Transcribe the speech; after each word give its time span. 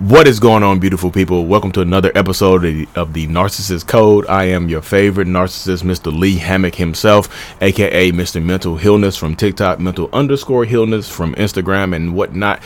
What 0.00 0.26
is 0.26 0.40
going 0.40 0.64
on, 0.64 0.80
beautiful 0.80 1.12
people? 1.12 1.46
Welcome 1.46 1.70
to 1.70 1.80
another 1.80 2.10
episode 2.16 2.64
of 2.64 2.74
the, 2.74 2.88
of 2.96 3.12
the 3.12 3.28
Narcissist 3.28 3.86
Code. 3.86 4.26
I 4.26 4.46
am 4.46 4.68
your 4.68 4.82
favorite 4.82 5.28
narcissist, 5.28 5.84
Mr. 5.84 6.12
Lee 6.12 6.34
Hammock 6.34 6.74
himself, 6.74 7.28
aka 7.62 8.10
Mr. 8.10 8.42
Mental 8.42 8.76
Healness 8.76 9.16
from 9.16 9.36
TikTok, 9.36 9.78
Mental 9.78 10.10
underscore 10.12 10.64
Healness 10.64 11.08
from 11.08 11.36
Instagram, 11.36 11.94
and 11.94 12.12
whatnot. 12.12 12.60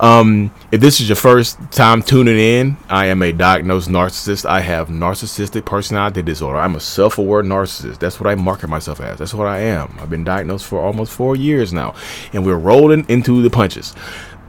Um, 0.00 0.50
if 0.72 0.80
this 0.80 0.98
is 1.02 1.10
your 1.10 1.16
first 1.16 1.58
time 1.70 2.00
tuning 2.00 2.38
in, 2.38 2.78
I 2.88 3.06
am 3.06 3.20
a 3.20 3.32
diagnosed 3.32 3.90
narcissist. 3.90 4.46
I 4.46 4.60
have 4.60 4.88
narcissistic 4.88 5.66
personality 5.66 6.22
disorder. 6.22 6.58
I'm 6.58 6.74
a 6.74 6.80
self 6.80 7.18
aware 7.18 7.42
narcissist. 7.42 7.98
That's 7.98 8.18
what 8.18 8.26
I 8.30 8.34
market 8.36 8.68
myself 8.68 9.00
as. 9.00 9.18
That's 9.18 9.34
what 9.34 9.46
I 9.46 9.58
am. 9.58 9.94
I've 10.00 10.08
been 10.08 10.24
diagnosed 10.24 10.64
for 10.64 10.80
almost 10.80 11.12
four 11.12 11.36
years 11.36 11.74
now, 11.74 11.94
and 12.32 12.46
we're 12.46 12.56
rolling 12.56 13.04
into 13.10 13.42
the 13.42 13.50
punches. 13.50 13.94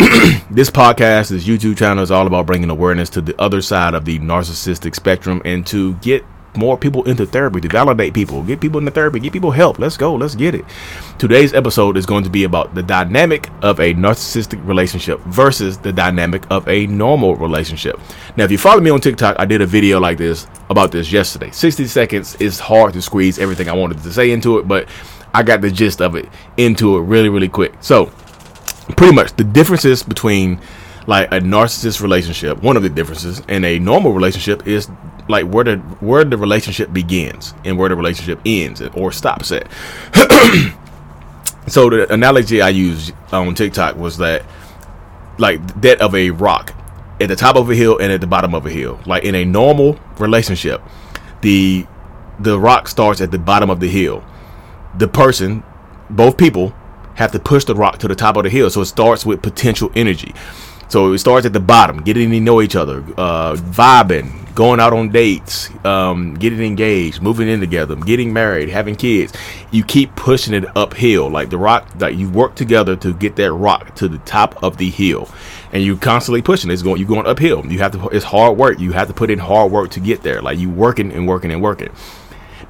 this 0.49 0.71
podcast, 0.71 1.29
this 1.29 1.45
YouTube 1.45 1.77
channel 1.77 2.01
is 2.01 2.09
all 2.09 2.25
about 2.25 2.47
bringing 2.47 2.71
awareness 2.71 3.07
to 3.11 3.21
the 3.21 3.39
other 3.39 3.61
side 3.61 3.93
of 3.93 4.03
the 4.03 4.17
narcissistic 4.17 4.95
spectrum 4.95 5.43
and 5.45 5.67
to 5.67 5.93
get 5.95 6.25
more 6.55 6.75
people 6.75 7.03
into 7.03 7.23
therapy, 7.27 7.61
to 7.61 7.67
validate 7.67 8.11
people, 8.11 8.41
get 8.41 8.59
people 8.59 8.79
into 8.79 8.89
therapy, 8.89 9.19
get 9.19 9.31
people 9.31 9.51
help. 9.51 9.77
Let's 9.77 9.97
go, 9.97 10.15
let's 10.15 10.33
get 10.33 10.55
it. 10.55 10.65
Today's 11.19 11.53
episode 11.53 11.97
is 11.97 12.07
going 12.07 12.23
to 12.23 12.31
be 12.31 12.45
about 12.45 12.73
the 12.73 12.81
dynamic 12.81 13.47
of 13.61 13.79
a 13.79 13.93
narcissistic 13.93 14.65
relationship 14.65 15.19
versus 15.21 15.77
the 15.77 15.93
dynamic 15.93 16.49
of 16.49 16.67
a 16.67 16.87
normal 16.87 17.35
relationship. 17.35 17.99
Now, 18.37 18.45
if 18.45 18.51
you 18.51 18.57
follow 18.57 18.81
me 18.81 18.89
on 18.89 19.01
TikTok, 19.01 19.35
I 19.37 19.45
did 19.45 19.61
a 19.61 19.67
video 19.67 19.99
like 19.99 20.17
this 20.17 20.47
about 20.71 20.91
this 20.91 21.11
yesterday. 21.11 21.51
60 21.51 21.85
seconds 21.85 22.35
is 22.35 22.59
hard 22.59 22.93
to 22.93 23.03
squeeze 23.03 23.37
everything 23.37 23.69
I 23.69 23.73
wanted 23.73 23.99
to 23.99 24.11
say 24.11 24.31
into 24.31 24.57
it, 24.57 24.67
but 24.67 24.89
I 25.33 25.43
got 25.43 25.61
the 25.61 25.69
gist 25.69 26.01
of 26.01 26.15
it 26.15 26.27
into 26.57 26.97
it 26.97 27.01
really, 27.01 27.29
really 27.29 27.49
quick. 27.49 27.75
So, 27.81 28.11
pretty 28.91 29.13
much 29.13 29.33
the 29.33 29.43
differences 29.43 30.03
between 30.03 30.59
like 31.07 31.27
a 31.31 31.39
narcissist 31.39 32.01
relationship 32.01 32.61
one 32.61 32.77
of 32.77 32.83
the 32.83 32.89
differences 32.89 33.41
and 33.47 33.65
a 33.65 33.79
normal 33.79 34.13
relationship 34.13 34.67
is 34.67 34.89
like 35.27 35.45
where 35.45 35.63
the 35.63 35.77
where 35.99 36.23
the 36.23 36.37
relationship 36.37 36.93
begins 36.93 37.53
and 37.65 37.77
where 37.77 37.89
the 37.89 37.95
relationship 37.95 38.39
ends 38.45 38.81
or 38.81 39.11
stops 39.11 39.51
at. 39.51 39.67
So 41.67 41.89
the 41.89 42.11
analogy 42.11 42.61
i 42.61 42.69
used 42.69 43.13
on 43.31 43.53
tiktok 43.53 43.95
was 43.95 44.17
that 44.17 44.43
like 45.37 45.81
that 45.81 46.01
of 46.01 46.15
a 46.15 46.31
rock 46.31 46.73
at 47.21 47.27
the 47.27 47.35
top 47.35 47.55
of 47.55 47.69
a 47.69 47.75
hill 47.75 47.97
and 47.99 48.11
at 48.11 48.19
the 48.19 48.27
bottom 48.27 48.55
of 48.55 48.65
a 48.65 48.69
hill. 48.69 48.99
Like 49.05 49.23
in 49.23 49.35
a 49.35 49.45
normal 49.45 49.99
relationship 50.17 50.81
the 51.41 51.85
the 52.39 52.59
rock 52.59 52.87
starts 52.87 53.21
at 53.21 53.31
the 53.31 53.39
bottom 53.39 53.69
of 53.69 53.79
the 53.79 53.87
hill. 53.87 54.23
The 54.97 55.07
person 55.07 55.63
both 56.09 56.35
people 56.37 56.73
have 57.15 57.31
to 57.31 57.39
push 57.39 57.65
the 57.65 57.75
rock 57.75 57.99
to 57.99 58.07
the 58.07 58.15
top 58.15 58.37
of 58.37 58.43
the 58.43 58.49
hill. 58.49 58.69
So 58.69 58.81
it 58.81 58.85
starts 58.85 59.25
with 59.25 59.41
potential 59.41 59.91
energy. 59.95 60.33
So 60.91 61.13
it 61.13 61.19
starts 61.19 61.45
at 61.45 61.53
the 61.53 61.59
bottom, 61.61 62.03
getting 62.03 62.31
to 62.31 62.39
know 62.41 62.61
each 62.61 62.75
other, 62.75 62.97
uh, 63.15 63.53
vibing, 63.55 64.53
going 64.55 64.81
out 64.81 64.91
on 64.91 65.07
dates, 65.09 65.69
um, 65.85 66.33
getting 66.33 66.59
engaged, 66.59 67.21
moving 67.21 67.47
in 67.47 67.61
together, 67.61 67.95
getting 67.95 68.33
married, 68.33 68.67
having 68.67 68.95
kids. 68.95 69.31
You 69.71 69.85
keep 69.85 70.13
pushing 70.17 70.53
it 70.53 70.65
uphill, 70.75 71.29
like 71.29 71.49
the 71.49 71.57
rock. 71.57 71.87
Like 71.97 72.17
you 72.17 72.29
work 72.29 72.55
together 72.55 72.97
to 72.97 73.13
get 73.13 73.37
that 73.37 73.53
rock 73.53 73.95
to 73.95 74.09
the 74.09 74.17
top 74.19 74.61
of 74.61 74.75
the 74.75 74.89
hill, 74.89 75.29
and 75.71 75.81
you 75.81 75.95
constantly 75.95 76.41
pushing. 76.41 76.69
It's 76.69 76.81
going. 76.81 76.99
You're 76.99 77.07
going 77.07 77.25
uphill. 77.25 77.65
You 77.65 77.79
have 77.79 77.93
to. 77.93 78.09
It's 78.09 78.25
hard 78.25 78.57
work. 78.57 78.77
You 78.79 78.91
have 78.91 79.07
to 79.07 79.13
put 79.13 79.31
in 79.31 79.39
hard 79.39 79.71
work 79.71 79.91
to 79.91 80.01
get 80.01 80.23
there. 80.23 80.41
Like 80.41 80.59
you 80.59 80.69
working 80.69 81.13
and 81.13 81.25
working 81.25 81.51
and 81.51 81.61
working. 81.61 81.91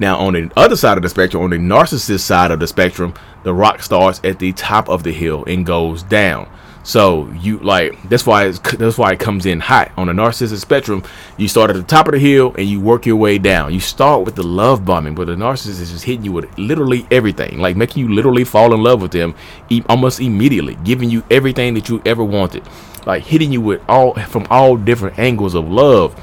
Now, 0.02 0.18
on 0.18 0.34
the 0.34 0.52
other 0.58 0.76
side 0.76 0.98
of 0.98 1.04
the 1.04 1.10
spectrum, 1.10 1.44
on 1.44 1.52
the 1.52 1.58
narcissist 1.58 2.22
side 2.22 2.50
of 2.50 2.60
the 2.60 2.66
spectrum, 2.66 3.14
the 3.44 3.54
rock 3.54 3.84
starts 3.84 4.20
at 4.24 4.40
the 4.40 4.52
top 4.52 4.90
of 4.90 5.04
the 5.04 5.12
hill 5.12 5.44
and 5.46 5.64
goes 5.64 6.02
down. 6.02 6.50
So 6.82 7.30
you 7.34 7.60
like 7.60 8.02
that's 8.10 8.26
why 8.26 8.46
it's, 8.46 8.58
that's 8.80 8.98
why 8.98 9.12
it 9.12 9.20
comes 9.20 9.46
in 9.46 9.60
hot 9.60 9.92
on 9.98 10.08
the 10.08 10.14
narcissist 10.14 10.62
spectrum. 10.62 11.04
You 11.38 11.48
start 11.48 11.70
at 11.70 11.76
the 11.76 11.84
top 11.84 12.08
of 12.08 12.14
the 12.14 12.20
hill 12.20 12.56
and 12.58 12.68
you 12.68 12.82
work 12.82 13.06
your 13.06 13.18
way 13.18 13.38
down. 13.38 13.76
You 13.76 13.80
start 13.80 14.26
with 14.26 14.34
the 14.34 14.42
love 14.42 14.84
bombing, 14.84 15.14
but 15.14 15.28
the 15.28 15.36
narcissist 15.36 15.80
is 15.80 16.02
hitting 16.02 16.26
you 16.26 16.32
with 16.32 16.58
literally 16.58 17.06
everything, 17.12 17.60
like 17.60 17.76
making 17.76 18.04
you 18.04 18.12
literally 18.12 18.44
fall 18.44 18.74
in 18.74 18.82
love 18.82 19.04
with 19.04 19.12
them 19.12 19.36
e- 19.70 19.84
almost 19.88 20.20
immediately, 20.20 20.80
giving 20.84 21.12
you 21.12 21.24
everything 21.30 21.76
that 21.76 21.90
you 21.90 22.02
ever 22.08 22.24
wanted, 22.24 22.68
like 23.06 23.22
hitting 23.22 23.52
you 23.52 23.62
with 23.62 23.84
all 23.88 24.16
from 24.16 24.48
all 24.50 24.78
different 24.78 25.20
angles 25.20 25.54
of 25.54 25.70
love 25.70 26.20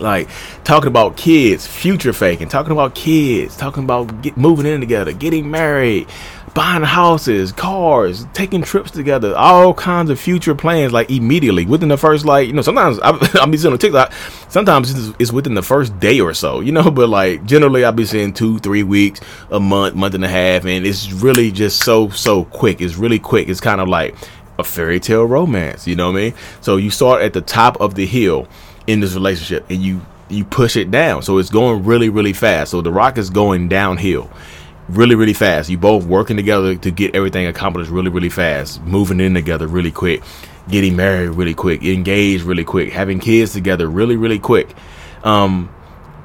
like 0.00 0.28
talking 0.64 0.88
about 0.88 1.16
kids, 1.16 1.66
future 1.66 2.12
faking, 2.12 2.48
talking 2.48 2.72
about 2.72 2.94
kids, 2.94 3.56
talking 3.56 3.84
about 3.84 4.22
get, 4.22 4.36
moving 4.36 4.66
in 4.66 4.80
together, 4.80 5.12
getting 5.12 5.50
married, 5.50 6.08
buying 6.54 6.82
houses, 6.82 7.52
cars, 7.52 8.26
taking 8.32 8.62
trips 8.62 8.90
together, 8.90 9.34
all 9.36 9.72
kinds 9.74 10.10
of 10.10 10.18
future 10.18 10.54
plans, 10.54 10.92
like 10.92 11.10
immediately 11.10 11.64
within 11.64 11.88
the 11.88 11.96
first, 11.96 12.24
like, 12.24 12.46
you 12.46 12.52
know, 12.52 12.62
sometimes 12.62 12.98
I, 13.00 13.10
I'll 13.40 13.46
be 13.46 13.56
seeing 13.56 13.72
on 13.72 13.78
TikTok, 13.78 14.12
sometimes 14.48 14.90
it's, 14.90 15.16
it's 15.18 15.32
within 15.32 15.54
the 15.54 15.62
first 15.62 15.98
day 16.00 16.20
or 16.20 16.34
so, 16.34 16.60
you 16.60 16.72
know, 16.72 16.90
but 16.90 17.08
like 17.08 17.44
generally 17.44 17.84
I'll 17.84 17.92
be 17.92 18.04
seeing 18.04 18.32
two, 18.32 18.58
three 18.58 18.82
weeks, 18.82 19.20
a 19.50 19.60
month, 19.60 19.94
month 19.94 20.14
and 20.14 20.24
a 20.24 20.28
half, 20.28 20.64
and 20.64 20.86
it's 20.86 21.12
really 21.12 21.50
just 21.50 21.84
so, 21.84 22.08
so 22.10 22.44
quick. 22.44 22.80
It's 22.80 22.96
really 22.96 23.18
quick. 23.18 23.48
It's 23.48 23.60
kind 23.60 23.80
of 23.80 23.88
like 23.88 24.14
a 24.58 24.64
fairy 24.64 25.00
tale 25.00 25.24
romance, 25.24 25.86
you 25.86 25.96
know 25.96 26.12
what 26.12 26.18
I 26.18 26.22
mean? 26.22 26.34
So 26.60 26.76
you 26.76 26.90
start 26.90 27.22
at 27.22 27.32
the 27.32 27.40
top 27.40 27.80
of 27.80 27.94
the 27.94 28.06
hill 28.06 28.46
in 28.90 29.00
this 29.00 29.14
relationship 29.14 29.64
and 29.70 29.82
you 29.82 30.04
you 30.28 30.44
push 30.44 30.76
it 30.76 30.90
down. 30.90 31.22
So 31.22 31.38
it's 31.38 31.50
going 31.50 31.84
really 31.84 32.08
really 32.08 32.32
fast. 32.32 32.70
So 32.70 32.80
the 32.80 32.92
rock 32.92 33.18
is 33.18 33.30
going 33.30 33.68
downhill 33.68 34.30
really 34.88 35.14
really 35.14 35.32
fast. 35.32 35.70
You 35.70 35.78
both 35.78 36.04
working 36.04 36.36
together 36.36 36.74
to 36.76 36.90
get 36.90 37.14
everything 37.14 37.46
accomplished 37.46 37.90
really 37.90 38.10
really 38.10 38.28
fast. 38.28 38.82
Moving 38.82 39.20
in 39.20 39.34
together 39.34 39.66
really 39.66 39.92
quick. 39.92 40.22
Getting 40.68 40.96
married 40.96 41.30
really 41.30 41.54
quick. 41.54 41.82
Engaged 41.82 42.44
really 42.44 42.64
quick. 42.64 42.92
Having 42.92 43.20
kids 43.20 43.52
together 43.52 43.88
really 43.88 44.16
really 44.16 44.38
quick. 44.38 44.74
Um 45.24 45.72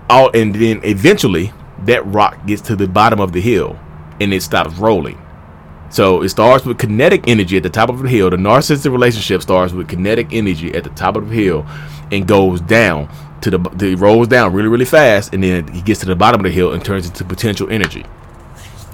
all 0.09 0.29
and 0.35 0.53
then 0.53 0.81
eventually 0.83 1.51
that 1.85 2.05
rock 2.05 2.45
gets 2.45 2.61
to 2.63 2.75
the 2.75 2.87
bottom 2.87 3.19
of 3.19 3.31
the 3.31 3.41
hill 3.41 3.77
and 4.19 4.33
it 4.33 4.41
stops 4.41 4.75
rolling 4.77 5.19
so 5.95 6.23
it 6.23 6.27
starts 6.27 6.65
with 6.65 6.77
kinetic 6.77 7.25
energy 7.25 7.55
at 7.55 7.63
the 7.63 7.69
top 7.69 7.87
of 7.87 7.99
the 7.99 8.09
hill. 8.09 8.29
The 8.29 8.35
narcissistic 8.35 8.91
relationship 8.91 9.41
starts 9.41 9.71
with 9.71 9.87
kinetic 9.87 10.33
energy 10.33 10.75
at 10.75 10.83
the 10.83 10.89
top 10.89 11.15
of 11.15 11.29
the 11.29 11.33
hill 11.33 11.65
and 12.11 12.27
goes 12.27 12.59
down 12.59 13.07
to 13.39 13.49
the, 13.49 13.57
the 13.69 13.95
rolls 13.95 14.27
down 14.27 14.51
really 14.51 14.67
really 14.67 14.83
fast, 14.83 15.33
and 15.33 15.41
then 15.41 15.69
he 15.69 15.81
gets 15.81 16.01
to 16.01 16.05
the 16.05 16.13
bottom 16.13 16.41
of 16.41 16.43
the 16.43 16.51
hill 16.51 16.73
and 16.73 16.83
turns 16.83 17.07
into 17.07 17.23
potential 17.23 17.69
energy. 17.71 18.05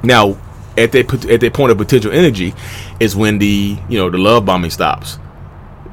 Now, 0.04 0.38
at 0.78 0.92
that 0.92 1.26
at 1.26 1.42
that 1.42 1.54
point 1.56 1.72
of 1.72 1.80
potential 1.80 2.12
energy, 2.12 2.54
is 3.00 3.16
when 3.16 3.40
the 3.40 3.80
you 3.90 3.98
know 3.98 4.12
the 4.12 4.20
love 4.20 4.46
bombing 4.46 4.70
stops 4.70 5.18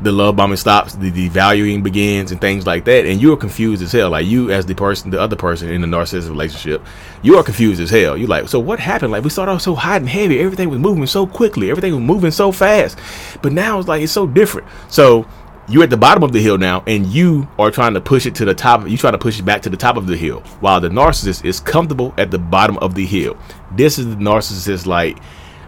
the 0.00 0.12
love 0.12 0.36
bombing 0.36 0.56
stops, 0.56 0.94
the 0.94 1.10
devaluing 1.10 1.82
begins, 1.82 2.30
and 2.30 2.40
things 2.40 2.66
like 2.66 2.84
that. 2.84 3.04
And 3.04 3.20
you 3.20 3.32
are 3.32 3.36
confused 3.36 3.82
as 3.82 3.92
hell. 3.92 4.10
Like 4.10 4.26
you, 4.26 4.50
as 4.50 4.66
the 4.66 4.74
person, 4.74 5.10
the 5.10 5.20
other 5.20 5.36
person 5.36 5.68
in 5.70 5.80
the 5.80 5.86
narcissistic 5.86 6.30
relationship, 6.30 6.84
you 7.22 7.36
are 7.36 7.42
confused 7.42 7.80
as 7.80 7.90
hell. 7.90 8.16
You're 8.16 8.28
like, 8.28 8.48
so 8.48 8.60
what 8.60 8.78
happened? 8.78 9.12
Like 9.12 9.24
we 9.24 9.30
started 9.30 9.52
off 9.52 9.62
so 9.62 9.74
hot 9.74 10.00
and 10.00 10.08
heavy, 10.08 10.38
everything 10.38 10.70
was 10.70 10.78
moving 10.78 11.06
so 11.06 11.26
quickly, 11.26 11.70
everything 11.70 11.92
was 11.94 12.02
moving 12.02 12.30
so 12.30 12.52
fast, 12.52 12.98
but 13.42 13.52
now 13.52 13.78
it's 13.78 13.88
like 13.88 14.02
it's 14.02 14.12
so 14.12 14.26
different. 14.26 14.68
So 14.88 15.26
you're 15.68 15.82
at 15.82 15.90
the 15.90 15.96
bottom 15.96 16.22
of 16.22 16.32
the 16.32 16.40
hill 16.40 16.58
now, 16.58 16.82
and 16.86 17.06
you 17.06 17.48
are 17.58 17.70
trying 17.70 17.94
to 17.94 18.00
push 18.00 18.24
it 18.24 18.34
to 18.36 18.44
the 18.44 18.54
top. 18.54 18.88
You 18.88 18.96
try 18.96 19.10
to 19.10 19.18
push 19.18 19.38
it 19.38 19.44
back 19.44 19.62
to 19.62 19.70
the 19.70 19.76
top 19.76 19.96
of 19.96 20.06
the 20.06 20.16
hill, 20.16 20.40
while 20.60 20.80
the 20.80 20.88
narcissist 20.88 21.44
is 21.44 21.60
comfortable 21.60 22.14
at 22.16 22.30
the 22.30 22.38
bottom 22.38 22.78
of 22.78 22.94
the 22.94 23.04
hill. 23.04 23.36
This 23.72 23.98
is 23.98 24.06
the 24.06 24.16
narcissist 24.16 24.86
like 24.86 25.18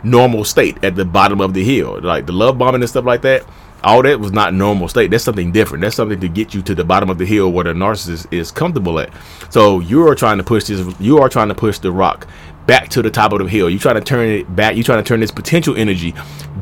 normal 0.03 0.45
state 0.45 0.83
at 0.83 0.95
the 0.95 1.05
bottom 1.05 1.41
of 1.41 1.53
the 1.53 1.63
hill, 1.63 2.01
like 2.01 2.27
the 2.27 2.33
love 2.33 2.57
bombing 2.57 2.81
and 2.81 2.89
stuff 2.89 3.05
like 3.05 3.23
that 3.23 3.45
all 3.83 4.03
that 4.03 4.21
was 4.21 4.33
not 4.33 4.55
normal 4.55 4.89
state. 4.89 5.11
That's 5.11 5.25
something 5.25 5.53
different. 5.53 5.83
That's 5.83 5.97
something 5.97 6.21
to 6.21 6.29
get 6.29 6.55
you 6.55 6.63
to 6.63 6.75
the 6.75 6.85
bottom 6.85 7.11
of 7.11 7.19
the 7.19 7.27
hill 7.27 7.51
where 7.51 7.65
the 7.65 7.73
narcissist 7.73 8.33
is 8.33 8.51
comfortable 8.51 8.99
at. 9.01 9.11
So 9.51 9.81
you 9.81 10.07
are 10.09 10.15
trying 10.15 10.39
to 10.39 10.45
push 10.45 10.65
this. 10.65 11.01
You 11.01 11.19
are 11.19 11.29
trying 11.29 11.49
to 11.49 11.55
push 11.55 11.79
the 11.79 11.93
rock 11.93 12.27
back 12.67 12.89
to 12.91 13.03
the 13.03 13.11
top 13.11 13.33
of 13.33 13.39
the 13.41 13.49
hill. 13.49 13.71
You're 13.71 13.81
trying 13.81 13.97
to 13.97 14.01
turn 14.01 14.29
it 14.29 14.55
back. 14.55 14.77
You're 14.77 14.85
trying 14.85 15.03
to 15.03 15.09
turn 15.09 15.21
this 15.21 15.31
potential 15.31 15.77
energy 15.77 16.15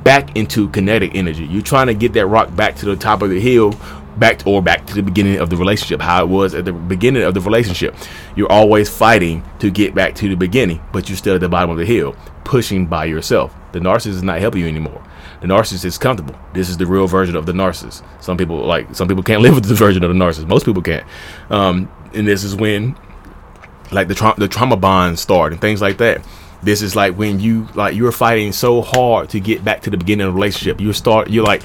back 0.05 0.37
into 0.37 0.69
kinetic 0.71 1.15
energy. 1.15 1.45
You're 1.47 1.63
trying 1.63 1.89
to 1.89 1.95
get 1.95 2.13
that 2.15 2.27
rock 2.27 2.55
back 2.55 2.77
to 2.77 2.87
the 2.87 2.97
top 2.97 3.23
of 3.23 3.31
the 3.31 3.41
hill, 3.41 3.73
back 4.19 4.39
to, 4.41 4.49
or 4.49 4.63
back 4.63 4.87
to 4.87 4.95
the 4.95 5.03
beginning 5.03 5.39
of 5.39 5.51
the 5.51 5.57
relationship, 5.57 6.01
how 6.01 6.23
it 6.23 6.29
was 6.29 6.55
at 6.55 6.65
the 6.65 6.73
beginning 6.73 7.23
of 7.23 7.35
the 7.35 7.41
relationship. 7.41 7.95
You're 8.37 8.51
always 8.51 8.89
fighting 8.89 9.43
to 9.61 9.71
get 9.71 9.95
back 9.95 10.15
to 10.17 10.29
the 10.29 10.35
beginning, 10.35 10.81
but 10.93 11.09
you're 11.09 11.17
still 11.17 11.35
at 11.35 11.41
the 11.41 11.49
bottom 11.49 11.71
of 11.71 11.79
the 11.79 11.87
hill, 11.87 12.17
pushing 12.45 12.87
by 12.87 13.05
yourself. 13.05 13.55
The 13.73 13.81
narcissist 13.81 14.07
is 14.07 14.23
not 14.23 14.41
helping 14.41 14.63
you 14.63 14.69
anymore 14.69 15.05
the 15.41 15.47
narcissist 15.47 15.85
is 15.85 15.99
comfortable. 15.99 16.39
This 16.53 16.69
is 16.69 16.77
the 16.77 16.87
real 16.87 17.07
version 17.07 17.37
of 17.37 17.47
the 17.47 17.53
narcissist. 17.53 18.03
Some 18.21 18.37
people 18.37 18.65
like 18.65 18.95
some 18.95 19.09
people 19.09 19.23
can't 19.23 19.43
live 19.43 19.55
with 19.55 19.65
the 19.65 19.75
version 19.75 20.03
of 20.05 20.11
the 20.11 20.17
narcissist. 20.17 20.49
Most 20.49 20.65
people 20.65 20.83
can't. 20.83 21.07
Um, 21.51 21.91
and 22.15 22.27
this 22.27 22.45
is 22.45 22.57
when 22.57 22.97
like 23.91 24.09
the 24.09 24.15
tra- 24.15 24.35
the 24.37 24.49
trauma 24.49 24.77
bonds 24.77 25.21
start 25.21 25.53
and 25.53 25.61
things 25.61 25.81
like 25.81 25.99
that. 25.99 26.27
This 26.61 26.83
is 26.83 26.97
like 26.97 27.17
when 27.17 27.39
you 27.39 27.69
like 27.75 27.95
you're 27.95 28.11
fighting 28.11 28.53
so 28.53 28.83
hard 28.83 29.29
to 29.31 29.41
get 29.41 29.65
back 29.65 29.83
to 29.83 29.91
the 29.91 29.97
beginning 29.97 30.27
of 30.27 30.33
the 30.33 30.37
relationship. 30.37 30.81
You 30.81 30.93
start 30.93 31.31
you're 31.31 31.45
like 31.45 31.63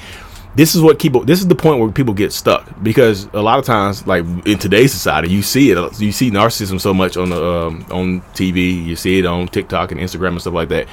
this 0.56 0.74
is 0.74 0.82
what 0.82 0.98
people 0.98 1.24
this 1.24 1.40
is 1.40 1.48
the 1.48 1.54
point 1.54 1.80
where 1.80 1.90
people 1.90 2.14
get 2.14 2.32
stuck 2.32 2.68
because 2.82 3.24
a 3.32 3.42
lot 3.42 3.58
of 3.58 3.64
times 3.64 4.06
like 4.06 4.24
in 4.46 4.58
today's 4.58 4.92
society 4.92 5.28
you 5.28 5.42
see 5.42 5.70
it 5.70 6.00
you 6.00 6.12
see 6.12 6.30
narcissism 6.30 6.80
so 6.80 6.94
much 6.94 7.16
on 7.16 7.30
the 7.30 7.44
um, 7.44 7.84
on 7.90 8.20
TV 8.34 8.84
you 8.84 8.96
see 8.96 9.18
it 9.18 9.26
on 9.26 9.48
TikTok 9.48 9.90
and 9.90 10.00
Instagram 10.00 10.28
and 10.28 10.40
stuff 10.40 10.54
like 10.54 10.68
that 10.68 10.86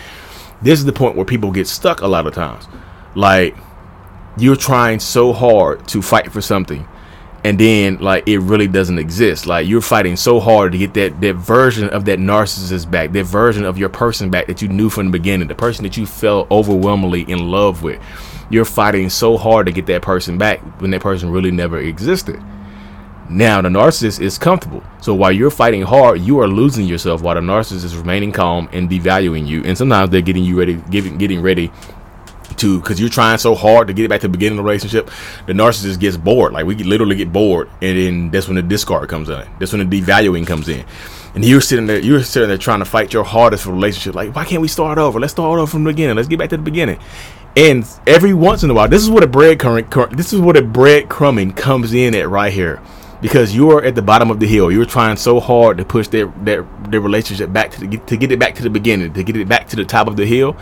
this 0.61 0.77
is 0.77 0.85
the 0.85 0.93
point 0.93 1.15
where 1.15 1.25
people 1.25 1.51
get 1.51 1.67
stuck 1.67 2.01
a 2.01 2.07
lot 2.07 2.27
of 2.27 2.33
times. 2.33 2.67
Like 3.15 3.55
you're 4.37 4.55
trying 4.55 4.99
so 4.99 5.33
hard 5.33 5.87
to 5.89 6.01
fight 6.01 6.31
for 6.31 6.41
something 6.41 6.87
and 7.43 7.59
then 7.59 7.97
like 7.97 8.27
it 8.27 8.39
really 8.39 8.67
doesn't 8.67 8.99
exist. 8.99 9.47
Like 9.47 9.67
you're 9.67 9.81
fighting 9.81 10.15
so 10.15 10.39
hard 10.39 10.71
to 10.73 10.77
get 10.77 10.93
that 10.93 11.19
that 11.21 11.35
version 11.35 11.89
of 11.89 12.05
that 12.05 12.19
narcissist 12.19 12.89
back 12.89 13.11
that 13.13 13.23
version 13.23 13.65
of 13.65 13.77
your 13.77 13.89
person 13.89 14.29
back 14.29 14.47
that 14.47 14.61
you 14.61 14.67
knew 14.67 14.89
from 14.89 15.07
the 15.07 15.11
beginning 15.11 15.47
the 15.47 15.55
person 15.55 15.83
that 15.83 15.97
you 15.97 16.05
felt 16.05 16.49
overwhelmingly 16.51 17.21
in 17.23 17.49
love 17.49 17.83
with. 17.83 18.01
You're 18.49 18.65
fighting 18.65 19.09
so 19.09 19.37
hard 19.37 19.65
to 19.67 19.71
get 19.71 19.85
that 19.87 20.01
person 20.01 20.37
back 20.37 20.59
when 20.81 20.91
that 20.91 21.01
person 21.01 21.31
really 21.31 21.51
never 21.51 21.79
existed. 21.79 22.41
Now 23.29 23.61
the 23.61 23.69
narcissist 23.69 24.19
is 24.19 24.37
comfortable. 24.37 24.83
So 24.99 25.15
while 25.15 25.31
you're 25.31 25.49
fighting 25.49 25.81
hard 25.81 26.21
you 26.21 26.39
are 26.41 26.47
losing 26.47 26.85
yourself 26.85 27.21
while 27.21 27.35
the 27.35 27.41
narcissist 27.41 27.85
is 27.85 27.97
remaining 27.97 28.31
calm 28.31 28.69
and 28.71 28.89
devaluing 28.89 29.47
you. 29.47 29.63
And 29.63 29.75
sometimes 29.75 30.11
they're 30.11 30.21
getting 30.21 30.43
you 30.43 30.59
ready 30.59 30.75
getting, 30.91 31.17
getting 31.17 31.41
ready 31.41 31.71
to 32.61 32.79
because 32.79 32.99
you're 32.99 33.09
trying 33.09 33.37
so 33.37 33.53
hard 33.53 33.87
to 33.87 33.93
get 33.93 34.05
it 34.05 34.09
back 34.09 34.21
to 34.21 34.27
the 34.27 34.31
beginning 34.31 34.57
of 34.57 34.63
the 34.63 34.69
relationship, 34.69 35.11
the 35.45 35.53
narcissist 35.53 35.99
gets 35.99 36.17
bored. 36.17 36.53
Like 36.53 36.65
we 36.65 36.75
literally 36.75 37.15
get 37.15 37.31
bored, 37.31 37.69
and 37.81 37.97
then 37.97 38.31
that's 38.31 38.47
when 38.47 38.55
the 38.55 38.63
discard 38.63 39.09
comes 39.09 39.29
in. 39.29 39.47
That's 39.59 39.73
when 39.73 39.87
the 39.87 40.01
devaluing 40.01 40.47
comes 40.47 40.69
in. 40.69 40.85
And 41.33 41.45
you're 41.45 41.61
sitting 41.61 41.87
there, 41.87 41.99
you're 41.99 42.23
sitting 42.23 42.49
there 42.49 42.57
trying 42.57 42.79
to 42.79 42.85
fight 42.85 43.13
your 43.13 43.23
hardest 43.23 43.63
for 43.63 43.71
relationship. 43.71 44.15
Like, 44.15 44.35
why 44.35 44.43
can't 44.43 44.61
we 44.61 44.67
start 44.67 44.97
over? 44.97 45.19
Let's 45.19 45.31
start 45.31 45.59
over 45.59 45.69
from 45.69 45.83
the 45.83 45.91
beginning. 45.91 46.15
Let's 46.17 46.27
get 46.27 46.39
back 46.39 46.49
to 46.49 46.57
the 46.57 46.63
beginning. 46.63 46.99
And 47.55 47.85
every 48.07 48.33
once 48.33 48.63
in 48.63 48.69
a 48.69 48.73
while, 48.73 48.87
this 48.87 49.03
is 49.03 49.09
what 49.09 49.23
a 49.23 49.27
breadcrumb, 49.27 50.15
this 50.15 50.31
is 50.33 50.39
what 50.39 50.55
a 50.55 50.61
breadcrumbing 50.61 51.55
comes 51.55 51.93
in 51.93 52.15
at 52.15 52.29
right 52.29 52.51
here, 52.51 52.81
because 53.21 53.53
you're 53.55 53.83
at 53.83 53.95
the 53.95 54.01
bottom 54.01 54.31
of 54.31 54.39
the 54.39 54.47
hill. 54.47 54.71
You're 54.71 54.85
trying 54.85 55.17
so 55.17 55.39
hard 55.39 55.77
to 55.77 55.85
push 55.85 56.07
their 56.07 56.27
their, 56.43 56.65
their 56.87 57.01
relationship 57.01 57.51
back 57.51 57.71
to 57.71 57.81
the, 57.81 57.97
to 57.97 58.17
get 58.17 58.31
it 58.31 58.39
back 58.39 58.55
to 58.55 58.63
the 58.63 58.69
beginning, 58.69 59.13
to 59.13 59.23
get 59.23 59.35
it 59.35 59.49
back 59.49 59.67
to 59.69 59.75
the 59.75 59.85
top 59.85 60.07
of 60.07 60.15
the 60.15 60.25
hill. 60.25 60.55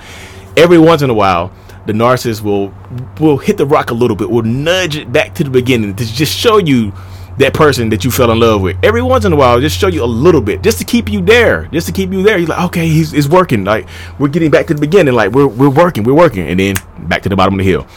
Every 0.57 0.79
once 0.79 1.03
in 1.03 1.09
a 1.09 1.13
while, 1.13 1.51
the 1.89 1.93
narcissist 1.93 2.41
will 2.41 2.73
will 3.19 3.37
hit 3.37 3.57
the 3.57 3.65
rock 3.65 3.89
a 3.89 3.93
little 3.93 4.15
bit, 4.15 4.29
will 4.29 4.43
nudge 4.43 4.95
it 4.95 5.11
back 5.11 5.33
to 5.35 5.43
the 5.43 5.49
beginning 5.49 5.95
to 5.95 6.05
just 6.05 6.37
show 6.37 6.57
you 6.57 6.93
that 7.39 7.53
person 7.53 7.89
that 7.89 8.03
you 8.03 8.11
fell 8.11 8.31
in 8.31 8.39
love 8.39 8.61
with. 8.61 8.77
Every 8.83 9.01
once 9.01 9.25
in 9.25 9.33
a 9.33 9.35
while, 9.35 9.59
just 9.59 9.79
show 9.79 9.87
you 9.87 10.03
a 10.03 10.05
little 10.05 10.41
bit, 10.41 10.61
just 10.61 10.77
to 10.79 10.83
keep 10.83 11.09
you 11.09 11.21
there, 11.21 11.65
just 11.67 11.87
to 11.87 11.93
keep 11.93 12.11
you 12.11 12.21
there. 12.21 12.37
You're 12.37 12.49
like, 12.49 12.65
okay, 12.65 12.87
he's 12.87 13.13
it's 13.13 13.27
working. 13.27 13.63
Like 13.63 13.87
we're 14.19 14.27
getting 14.27 14.51
back 14.51 14.67
to 14.67 14.73
the 14.73 14.79
beginning. 14.79 15.15
Like 15.15 15.31
we're 15.31 15.47
we're 15.47 15.69
working, 15.69 16.03
we're 16.03 16.13
working, 16.13 16.47
and 16.47 16.59
then 16.59 16.75
back 17.07 17.23
to 17.23 17.29
the 17.29 17.35
bottom 17.35 17.55
of 17.55 17.57
the 17.57 17.69
hill. 17.69 17.87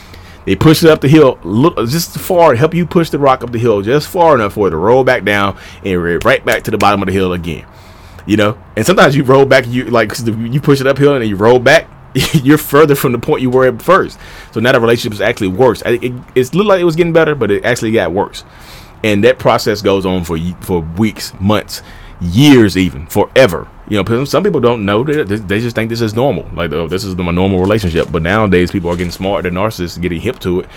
They 0.47 0.57
push 0.57 0.83
it 0.83 0.91
up 0.91 1.01
the 1.01 1.09
hill, 1.09 1.39
look 1.45 1.77
just 1.89 2.19
far, 2.19 2.55
help 2.55 2.75
you 2.75 2.87
push 2.87 3.11
the 3.11 3.19
rock 3.19 3.45
up 3.45 3.53
the 3.53 3.59
hill 3.59 3.83
just 3.83 4.09
far 4.09 4.35
enough 4.35 4.55
for 4.55 4.67
it 4.67 4.71
to 4.71 4.77
roll 4.77 5.05
back 5.05 5.23
down 5.23 5.57
and 5.85 6.25
right 6.25 6.45
back 6.45 6.65
to 6.65 6.71
the 6.71 6.79
bottom 6.79 7.01
of 7.01 7.07
the 7.07 7.13
hill 7.13 7.33
again. 7.33 7.67
You 8.27 8.37
know, 8.37 8.59
and 8.77 8.87
sometimes 8.87 9.15
you 9.15 9.25
roll 9.25 9.45
back, 9.45 9.67
you 9.69 9.85
like 9.85 10.13
you 10.27 10.61
push 10.61 10.81
it 10.81 10.87
uphill 10.87 11.15
and 11.15 11.23
then 11.23 11.29
you 11.29 11.37
roll 11.37 11.59
back, 11.59 11.89
you're 12.33 12.59
further 12.59 12.95
from 12.95 13.13
the 13.13 13.19
point 13.19 13.43
you 13.43 13.51
were 13.51 13.67
at 13.67 13.81
first. 13.81 14.19
So 14.53 14.61
now 14.61 14.73
the 14.73 14.81
relationship 14.81 15.13
is 15.13 15.21
actually 15.21 15.49
worse. 15.49 15.83
It, 15.83 16.05
it, 16.05 16.13
it 16.35 16.55
looked 16.55 16.69
like 16.69 16.81
it 16.81 16.85
was 16.85 16.97
getting 16.97 17.13
better, 17.13 17.35
but 17.35 17.51
it 17.51 17.65
actually 17.65 17.93
got 17.93 18.13
worse. 18.13 18.45
And 19.03 19.25
that 19.25 19.39
process 19.39 19.83
goes 19.83 20.07
on 20.07 20.25
for 20.25 20.39
for 20.61 20.81
weeks, 20.81 21.33
months, 21.41 21.83
years, 22.21 22.77
even 22.77 23.07
forever. 23.07 23.69
You 23.89 24.03
know, 24.03 24.25
some 24.25 24.45
people 24.45 24.61
don't 24.61 24.85
know 24.85 25.03
that 25.05 25.49
they 25.49 25.61
just 25.61 25.75
think 25.75 25.91
this 25.91 26.01
is 26.01 26.15
normal. 26.15 26.49
Like, 26.55 26.73
oh, 26.73 26.87
this 26.87 27.05
is 27.05 27.17
the 27.17 27.23
normal 27.23 27.61
relationship. 27.61 28.13
But 28.13 28.23
nowadays, 28.23 28.71
people 28.71 28.91
are 28.91 28.97
getting 28.97 29.11
smart. 29.11 29.43
The 29.43 29.51
narcissists 29.51 30.01
getting 30.01 30.21
hip 30.21 30.39
to 30.41 30.61
it. 30.61 30.69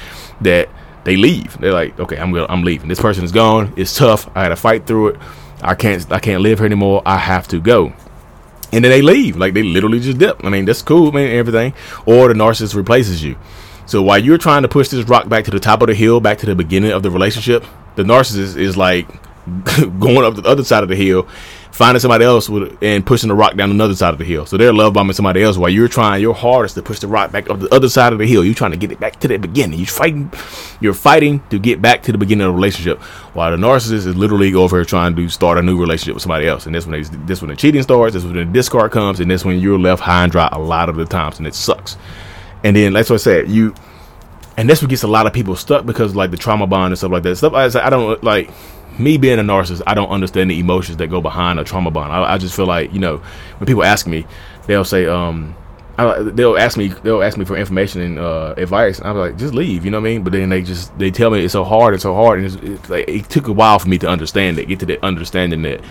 That 0.42 0.70
they 1.04 1.16
leave. 1.16 1.58
They're 1.60 1.72
like, 1.72 2.00
okay, 2.00 2.18
I'm 2.18 2.34
gonna, 2.34 2.48
I'm 2.50 2.64
leaving. 2.64 2.90
This 2.90 3.00
person 3.00 3.24
is 3.24 3.32
gone. 3.32 3.74
It's 3.78 3.96
tough. 3.96 4.30
I 4.36 4.44
had 4.44 4.50
to 4.50 4.56
fight 4.56 4.88
through 4.88 5.10
it. 5.10 5.20
I 5.62 5.76
can't 5.76 6.12
I 6.12 6.20
can't 6.20 6.42
live 6.42 6.60
here 6.60 6.66
anymore. 6.66 7.04
I 7.06 7.18
have 7.18 7.48
to 7.50 7.62
go 7.62 7.94
and 8.72 8.84
then 8.84 8.92
they 8.92 9.02
leave. 9.02 9.38
Like 9.38 9.54
they 9.54 9.64
literally 9.64 10.00
just 10.00 10.18
dip. 10.18 10.44
I 10.44 10.50
mean, 10.50 10.66
that's 10.66 10.82
cool, 10.82 11.12
man, 11.12 11.36
everything. 11.36 11.74
Or 12.06 12.28
the 12.28 12.34
narcissist 12.34 12.76
replaces 12.76 13.24
you. 13.24 13.38
So 13.86 14.02
while 14.02 14.18
you're 14.18 14.38
trying 14.38 14.64
to 14.64 14.68
push 14.68 14.90
this 14.90 15.08
rock 15.08 15.30
back 15.30 15.46
to 15.46 15.52
the 15.52 15.60
top 15.60 15.82
of 15.82 15.88
the 15.88 15.94
hill, 15.94 16.20
back 16.20 16.40
to 16.40 16.46
the 16.46 16.56
beginning 16.56 16.92
of 16.92 17.04
the 17.04 17.12
relationship, 17.12 17.64
the 17.96 18.04
narcissist 18.04 18.58
is 18.58 18.76
like 18.76 19.08
going 20.00 20.24
up 20.24 20.36
the 20.36 20.44
other 20.44 20.64
side 20.64 20.84
of 20.84 20.90
the 20.90 20.96
hill 20.96 21.28
finding 21.76 22.00
somebody 22.00 22.24
else 22.24 22.48
with, 22.48 22.82
and 22.82 23.06
pushing 23.06 23.28
the 23.28 23.36
rock 23.36 23.54
down 23.58 23.70
another 23.70 23.94
side 23.94 24.14
of 24.14 24.18
the 24.18 24.24
hill. 24.24 24.46
So 24.46 24.56
they're 24.56 24.72
love 24.72 24.94
bombing 24.94 25.12
somebody 25.12 25.44
else 25.44 25.58
while 25.58 25.70
you're 25.70 25.90
trying 25.90 26.22
your 26.22 26.34
hardest 26.34 26.76
to 26.76 26.82
push 26.82 27.00
the 27.00 27.08
rock 27.10 27.34
back 27.34 27.50
up 27.50 27.60
the 27.60 27.68
other 27.74 27.90
side 27.90 28.14
of 28.14 28.20
the 28.20 28.26
hill. 28.26 28.46
You're 28.46 28.56
trying 28.56 28.72
to 28.72 28.78
get 28.78 28.94
it 28.94 29.00
back 29.02 29.20
to 29.20 29.28
the 29.28 29.36
beginning. 29.36 29.78
You're 29.78 29.88
fighting, 29.88 30.32
you're 30.80 30.94
fighting 30.94 31.44
to 31.50 31.60
get 31.60 31.82
back 31.82 32.02
to 32.04 32.14
the 32.14 32.18
beginning 32.18 32.48
of 32.48 32.54
the 32.54 32.56
relationship. 32.56 33.02
While 33.34 33.52
the 33.52 33.58
narcissist 33.58 34.08
is 34.08 34.16
literally 34.16 34.54
over 34.54 34.78
here 34.78 34.86
trying 34.86 35.18
to 35.18 35.28
start 35.28 35.58
a 35.58 35.62
new 35.62 35.78
relationship 35.78 36.14
with 36.14 36.24
somebody 36.24 36.48
else. 36.48 36.66
And 36.66 36.74
this 36.74 36.88
when 36.88 37.02
they, 37.02 37.10
this 37.26 37.42
when 37.42 37.50
the 37.50 37.58
cheating 37.58 37.84
starts. 37.84 38.14
This 38.14 38.24
when 38.24 38.36
the 38.36 38.46
discard 38.46 38.94
comes, 38.94 39.20
and 39.20 39.30
this 39.30 39.44
when 39.44 39.60
you're 39.60 39.78
left 39.78 40.02
high 40.02 40.24
and 40.24 40.32
dry 40.32 40.48
a 40.54 40.60
lot 40.60 40.88
of 40.88 40.96
the 40.96 41.04
times, 41.04 41.40
and 41.40 41.48
it 41.48 41.56
sucks. 41.56 41.98
And 42.64 42.74
then 42.74 42.94
that's 42.94 43.10
what 43.10 43.16
I 43.16 43.18
said. 43.18 43.50
You 43.50 43.76
and 44.56 44.70
that's 44.70 44.82
what 44.82 44.90
gets 44.90 45.04
a 45.04 45.08
lot 45.08 45.28
of 45.28 45.34
people 45.34 45.58
stuck 45.58 45.86
because 45.86 46.16
like 46.16 46.32
the 46.32 46.38
trauma 46.38 46.68
bond 46.68 46.94
and 46.94 46.98
stuff 46.98 47.12
like 47.12 47.24
that. 47.24 47.36
Stuff 47.36 47.54
I, 47.54 47.66
I 47.86 47.90
don't 47.90 48.24
like 48.24 48.50
me 49.00 49.18
being 49.18 49.40
a 49.40 49.44
narcissist, 49.44 49.82
I 49.88 49.94
don't 49.94 50.10
understand 50.10 50.52
the 50.52 50.60
emotions 50.60 50.98
that 50.98 51.08
go 51.08 51.22
behind 51.22 51.60
a 51.60 51.64
trauma 51.64 51.92
bond. 51.92 52.12
I, 52.12 52.34
I 52.34 52.38
just 52.38 52.56
feel 52.56 52.66
like 52.66 52.94
you 52.94 53.00
know 53.00 53.18
when 53.58 53.68
people 53.68 53.84
ask 53.84 54.08
me, 54.08 54.26
they'll 54.68 54.86
say, 54.86 55.06
um, 55.06 55.56
I, 55.98 56.22
they'll 56.24 56.58
ask 56.58 56.78
me, 56.78 56.90
they'll 56.90 57.24
ask 57.24 57.38
me 57.38 57.46
for 57.46 57.56
information 57.56 58.02
and 58.02 58.20
uh, 58.20 58.54
advice. 58.58 59.00
And 59.00 59.08
I'm 59.08 59.18
like, 59.18 59.38
just 59.38 59.54
leave, 59.54 59.86
you 59.86 59.92
know 59.92 60.02
what 60.02 60.08
I 60.08 60.12
mean? 60.12 60.24
But 60.24 60.34
then 60.34 60.50
they 60.50 60.62
just 60.62 60.98
they 60.98 61.12
tell 61.12 61.30
me 61.30 61.44
it's 61.44 61.54
so 61.54 61.64
hard, 61.64 61.94
it's 61.94 62.04
so 62.04 62.14
hard, 62.14 62.40
and 62.40 62.48
it's, 62.48 62.56
it's 62.56 62.90
like, 62.90 63.08
it 63.08 63.30
took 63.30 63.48
a 63.48 63.54
while 63.54 63.80
for 63.80 63.88
me 63.88 63.98
to 64.00 64.08
understand 64.08 64.60
it, 64.60 64.68
get 64.68 64.80
to 64.82 64.86
the 64.86 65.04
understanding 65.06 65.62
that 65.64 65.82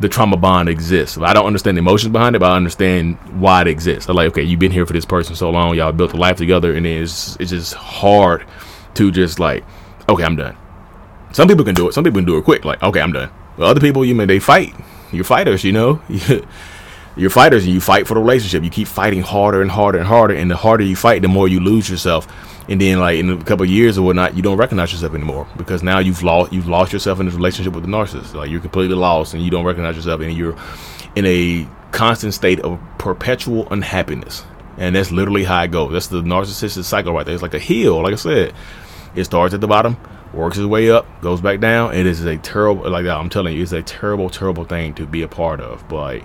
the 0.00 0.08
trauma 0.08 0.36
bond 0.36 0.68
exists. 0.68 1.18
I 1.18 1.32
don't 1.32 1.46
understand 1.46 1.76
the 1.76 1.80
emotions 1.80 2.12
behind 2.12 2.36
it, 2.36 2.38
but 2.38 2.50
I 2.50 2.56
understand 2.56 3.16
why 3.40 3.62
it 3.62 3.66
exists. 3.66 4.08
I'm 4.08 4.16
like, 4.16 4.28
okay, 4.28 4.42
you've 4.42 4.60
been 4.60 4.70
here 4.72 4.86
for 4.86 4.92
this 4.92 5.04
person 5.04 5.34
so 5.34 5.50
long, 5.50 5.74
y'all 5.74 5.92
built 5.92 6.12
a 6.12 6.16
life 6.16 6.36
together, 6.36 6.74
and 6.74 6.86
it's 6.86 7.36
it's 7.40 7.50
just 7.50 7.74
hard 7.74 8.44
to 8.94 9.10
just 9.10 9.38
like, 9.40 9.64
okay, 10.08 10.24
I'm 10.24 10.36
done. 10.36 10.56
Some 11.32 11.48
people 11.48 11.64
can 11.64 11.74
do 11.74 11.88
it. 11.88 11.92
Some 11.92 12.04
people 12.04 12.18
can 12.18 12.26
do 12.26 12.38
it 12.38 12.44
quick. 12.44 12.64
Like, 12.64 12.82
okay, 12.82 13.00
I'm 13.00 13.12
done. 13.12 13.30
But 13.56 13.66
other 13.66 13.80
people, 13.80 14.04
you 14.04 14.14
mean 14.14 14.28
they 14.28 14.38
fight. 14.38 14.74
You're 15.12 15.24
fighters, 15.24 15.64
you 15.64 15.72
know. 15.72 16.02
You're 17.18 17.30
fighters, 17.30 17.64
and 17.64 17.74
you 17.74 17.80
fight 17.80 18.06
for 18.06 18.14
the 18.14 18.20
relationship. 18.20 18.62
You 18.62 18.70
keep 18.70 18.86
fighting 18.86 19.22
harder 19.22 19.60
and 19.60 19.68
harder 19.68 19.98
and 19.98 20.06
harder, 20.06 20.34
and 20.34 20.48
the 20.48 20.56
harder 20.56 20.84
you 20.84 20.94
fight, 20.94 21.20
the 21.20 21.26
more 21.26 21.48
you 21.48 21.58
lose 21.58 21.90
yourself. 21.90 22.28
And 22.68 22.80
then, 22.80 23.00
like 23.00 23.18
in 23.18 23.30
a 23.30 23.42
couple 23.42 23.66
years 23.66 23.98
or 23.98 24.02
whatnot, 24.02 24.36
you 24.36 24.42
don't 24.42 24.56
recognize 24.56 24.92
yourself 24.92 25.14
anymore 25.14 25.48
because 25.56 25.82
now 25.82 25.98
you've 25.98 26.22
lost 26.22 26.52
you've 26.52 26.68
lost 26.68 26.92
yourself 26.92 27.18
in 27.18 27.26
this 27.26 27.34
relationship 27.34 27.72
with 27.72 27.82
the 27.82 27.90
narcissist. 27.90 28.34
Like 28.34 28.50
you're 28.50 28.60
completely 28.60 28.94
lost, 28.94 29.34
and 29.34 29.42
you 29.42 29.50
don't 29.50 29.64
recognize 29.64 29.96
yourself, 29.96 30.20
and 30.20 30.32
you're 30.32 30.56
in 31.16 31.26
a 31.26 31.66
constant 31.90 32.34
state 32.34 32.60
of 32.60 32.78
perpetual 32.98 33.66
unhappiness. 33.72 34.44
And 34.76 34.94
that's 34.94 35.10
literally 35.10 35.42
how 35.42 35.64
it 35.64 35.72
goes. 35.72 35.92
That's 35.92 36.06
the 36.06 36.22
narcissistic 36.22 36.84
cycle 36.84 37.12
right 37.12 37.26
there. 37.26 37.34
It's 37.34 37.42
like 37.42 37.54
a 37.54 37.58
hill, 37.58 38.00
like 38.00 38.12
I 38.12 38.16
said. 38.16 38.54
It 39.18 39.24
starts 39.24 39.54
at 39.54 39.60
the 39.60 39.66
bottom, 39.66 39.96
works 40.32 40.56
its 40.56 40.66
way 40.66 40.90
up, 40.90 41.06
goes 41.20 41.40
back 41.40 41.60
down. 41.60 41.90
And 41.90 42.00
it 42.00 42.06
is 42.06 42.24
a 42.24 42.36
terrible, 42.38 42.90
like 42.90 43.06
I'm 43.06 43.28
telling 43.28 43.56
you, 43.56 43.62
it's 43.62 43.72
a 43.72 43.82
terrible, 43.82 44.30
terrible 44.30 44.64
thing 44.64 44.94
to 44.94 45.06
be 45.06 45.22
a 45.22 45.28
part 45.28 45.60
of. 45.60 45.86
But 45.88 46.22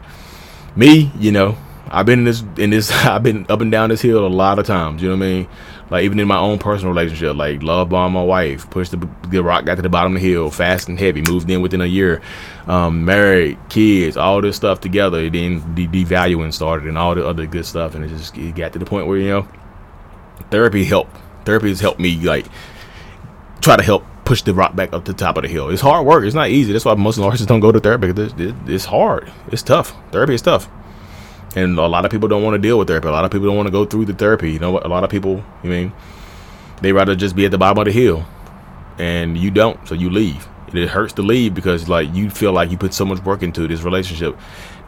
me, 0.75 1.11
you 1.17 1.31
know, 1.31 1.57
I've 1.89 2.05
been 2.05 2.19
in 2.19 2.25
this, 2.25 2.43
in 2.57 2.69
this, 2.69 2.91
I've 3.05 3.23
been 3.23 3.45
up 3.49 3.61
and 3.61 3.71
down 3.71 3.89
this 3.89 4.01
hill 4.01 4.25
a 4.25 4.27
lot 4.27 4.59
of 4.59 4.65
times. 4.65 5.01
You 5.01 5.09
know 5.09 5.17
what 5.17 5.25
I 5.25 5.29
mean? 5.29 5.47
Like 5.89 6.05
even 6.05 6.19
in 6.19 6.27
my 6.27 6.37
own 6.37 6.59
personal 6.59 6.91
relationship, 6.91 7.35
like 7.35 7.61
love 7.61 7.89
bomb 7.89 8.13
my 8.13 8.23
wife, 8.23 8.67
pushed 8.69 8.91
the, 8.91 9.09
the 9.27 9.43
rock, 9.43 9.65
got 9.65 9.75
to 9.75 9.81
the 9.81 9.89
bottom 9.89 10.15
of 10.15 10.21
the 10.21 10.27
hill, 10.27 10.49
fast 10.49 10.87
and 10.87 10.97
heavy, 10.97 11.21
moved 11.21 11.49
in 11.49 11.61
within 11.61 11.81
a 11.81 11.85
year, 11.85 12.21
um, 12.65 13.05
married, 13.05 13.59
kids, 13.69 14.17
all 14.17 14.41
this 14.41 14.55
stuff 14.55 14.79
together. 14.79 15.29
Then 15.29 15.75
the 15.75 15.87
devaluing 15.87 16.51
started 16.53 16.87
and 16.87 16.97
all 16.97 17.13
the 17.13 17.27
other 17.27 17.45
good 17.45 17.65
stuff, 17.65 17.93
and 17.93 18.03
it 18.03 18.07
just 18.07 18.35
it 18.37 18.55
got 18.55 18.73
to 18.73 18.79
the 18.79 18.85
point 18.85 19.05
where 19.05 19.17
you 19.19 19.29
know, 19.29 19.47
therapy 20.49 20.83
helped. 20.83 21.15
Therapy 21.45 21.69
has 21.69 21.79
helped 21.81 21.99
me 21.99 22.15
like 22.15 22.47
try 23.63 23.77
to 23.77 23.83
help 23.83 24.03
push 24.25 24.41
the 24.41 24.53
rock 24.53 24.75
back 24.75 24.93
up 24.93 25.05
to 25.05 25.13
the 25.13 25.17
top 25.17 25.37
of 25.37 25.43
the 25.43 25.49
hill. 25.49 25.69
It's 25.69 25.81
hard 25.81 26.05
work. 26.05 26.25
It's 26.25 26.35
not 26.35 26.49
easy. 26.49 26.73
That's 26.73 26.85
why 26.85 26.93
most 26.95 27.17
narcissists 27.17 27.47
don't 27.47 27.59
go 27.59 27.71
to 27.71 27.79
therapy. 27.79 28.13
It's 28.67 28.85
hard. 28.85 29.31
It's 29.51 29.63
tough. 29.63 29.95
Therapy 30.11 30.35
is 30.35 30.41
tough. 30.41 30.69
And 31.55 31.77
a 31.77 31.87
lot 31.87 32.03
of 32.03 32.11
people 32.11 32.27
don't 32.27 32.43
want 32.43 32.55
to 32.55 32.59
deal 32.59 32.77
with 32.77 32.87
therapy. 32.87 33.07
A 33.07 33.11
lot 33.11 33.25
of 33.25 33.31
people 33.31 33.47
don't 33.47 33.55
want 33.55 33.67
to 33.67 33.71
go 33.71 33.85
through 33.85 34.05
the 34.05 34.13
therapy. 34.13 34.51
You 34.51 34.59
know 34.59 34.71
what? 34.71 34.85
A 34.85 34.89
lot 34.89 35.03
of 35.03 35.09
people, 35.09 35.43
I 35.63 35.67
mean, 35.67 35.93
they 36.81 36.91
rather 36.91 37.15
just 37.15 37.35
be 37.35 37.45
at 37.45 37.51
the 37.51 37.57
bottom 37.57 37.77
of 37.79 37.85
the 37.85 37.91
hill. 37.91 38.25
And 38.97 39.37
you 39.37 39.51
don't, 39.51 39.87
so 39.87 39.95
you 39.95 40.09
leave. 40.09 40.47
It 40.73 40.89
hurts 40.89 41.13
to 41.13 41.21
leave 41.21 41.53
because 41.53 41.87
like 41.87 42.13
you 42.13 42.29
feel 42.29 42.51
like 42.51 42.71
you 42.71 42.77
put 42.77 42.93
so 42.93 43.05
much 43.05 43.23
work 43.23 43.43
into 43.43 43.67
this 43.67 43.83
relationship 43.83 44.37